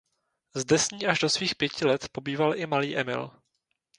Zde 0.55 0.79
s 0.79 0.91
ní 0.91 1.05
až 1.05 1.19
do 1.19 1.29
svých 1.29 1.55
pěti 1.55 1.85
let 1.85 2.09
pobýval 2.11 2.55
i 2.55 2.65
malý 2.65 2.97
Emil. 2.97 3.31